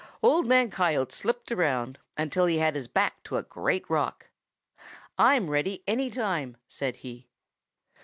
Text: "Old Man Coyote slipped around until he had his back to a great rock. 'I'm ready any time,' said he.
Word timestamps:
"Old 0.23 0.47
Man 0.47 0.71
Coyote 0.71 1.11
slipped 1.11 1.51
around 1.51 1.99
until 2.17 2.47
he 2.47 2.57
had 2.57 2.73
his 2.73 2.87
back 2.87 3.23
to 3.25 3.37
a 3.37 3.43
great 3.43 3.87
rock. 3.87 4.31
'I'm 5.19 5.47
ready 5.47 5.83
any 5.85 6.09
time,' 6.09 6.57
said 6.67 6.95
he. 7.05 7.27